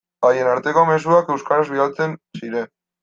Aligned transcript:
Haien 0.27 0.47
arteko 0.53 0.85
mezuak 0.91 1.29
euskaraz 1.35 1.67
bidaltzen 1.75 2.17
ziren. 2.41 2.73